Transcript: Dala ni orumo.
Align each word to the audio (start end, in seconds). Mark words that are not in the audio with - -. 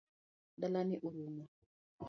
Dala 0.59 0.81
ni 0.87 0.95
orumo. 1.07 1.43